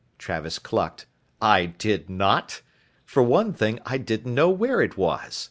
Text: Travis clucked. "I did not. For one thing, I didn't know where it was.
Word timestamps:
Travis 0.17 0.57
clucked. 0.57 1.05
"I 1.43 1.67
did 1.67 2.09
not. 2.09 2.63
For 3.05 3.21
one 3.21 3.53
thing, 3.53 3.79
I 3.85 3.99
didn't 3.99 4.33
know 4.33 4.49
where 4.49 4.81
it 4.81 4.97
was. 4.97 5.37